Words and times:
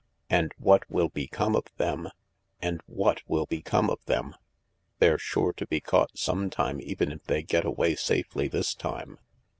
And 0.31 0.51
what 0.57 0.89
will 0.89 1.09
become 1.09 1.55
of 1.55 1.65
them? 1.77 2.09
And 2.59 2.81
what 2.87 3.21
will 3.29 3.45
become 3.45 3.87
of 3.91 4.03
them? 4.07 4.33
They're 4.97 5.19
sure 5.19 5.53
to 5.53 5.67
be 5.67 5.79
caught 5.79 6.17
some 6.17 6.49
time, 6.49 6.81
even 6.81 7.11
if 7.11 7.25
they 7.25 7.43
get 7.43 7.65
away 7.65 7.93
safely 7.93 8.47
this 8.47 8.73
time." 8.73 9.19